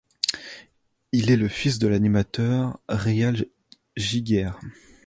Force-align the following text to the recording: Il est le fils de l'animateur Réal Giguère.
Il 1.11 1.29
est 1.29 1.35
le 1.37 1.47
fils 1.47 1.77
de 1.77 1.87
l'animateur 1.87 2.79
Réal 2.89 3.45
Giguère. 3.95 4.59